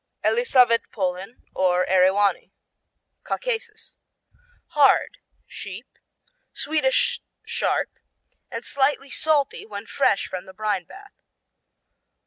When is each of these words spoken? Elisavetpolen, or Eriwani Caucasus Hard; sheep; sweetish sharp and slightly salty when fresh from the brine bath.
Elisavetpolen, 0.25 1.43
or 1.53 1.85
Eriwani 1.85 2.49
Caucasus 3.23 3.93
Hard; 4.69 5.19
sheep; 5.45 5.99
sweetish 6.53 7.21
sharp 7.45 7.91
and 8.49 8.65
slightly 8.65 9.11
salty 9.11 9.63
when 9.63 9.85
fresh 9.85 10.25
from 10.27 10.45
the 10.47 10.55
brine 10.55 10.85
bath. 10.85 11.13